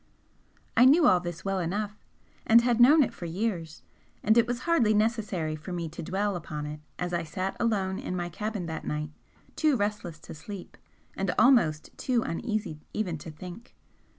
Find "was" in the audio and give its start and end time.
4.47-4.61